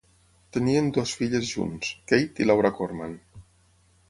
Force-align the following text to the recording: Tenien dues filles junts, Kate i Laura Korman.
Tenien 0.55 0.87
dues 0.95 1.13
filles 1.19 1.45
junts, 1.51 1.93
Kate 2.13 2.45
i 2.45 2.49
Laura 2.53 2.73
Korman. 2.81 3.15